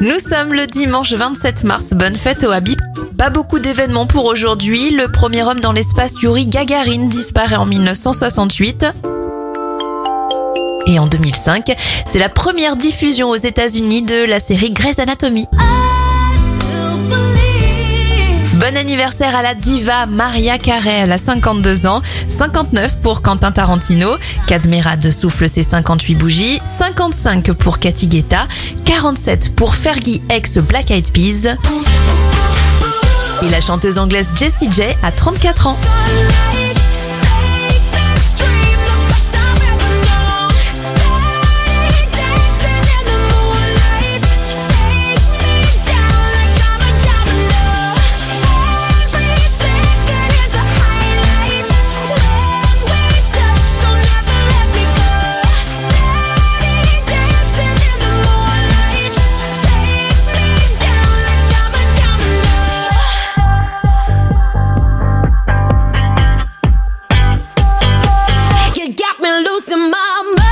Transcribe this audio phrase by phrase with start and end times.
[0.00, 2.78] Nous sommes le dimanche 27 mars, bonne fête au Habib.
[3.16, 4.90] Pas beaucoup d'événements pour aujourd'hui.
[4.90, 8.86] Le premier homme dans l'espace, Yuri Gagarin, disparaît en 1968.
[10.86, 11.74] Et en 2005,
[12.06, 15.46] c'est la première diffusion aux États-Unis de la série Grey's Anatomy.
[18.76, 24.16] Anniversaire à la diva Maria Carey, elle a 52 ans, 59 pour Quentin Tarantino,
[24.46, 28.46] Cadmerade souffle ses 58 bougies, 55 pour Cathy Guetta,
[28.84, 31.56] 47 pour Fergie ex Black Eyed Peas.
[33.42, 35.76] Et la chanteuse anglaise Jessie J a 34 ans.
[69.68, 70.45] to my